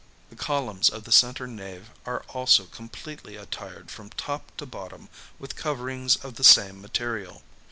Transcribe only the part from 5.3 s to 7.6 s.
with coverings of the same material.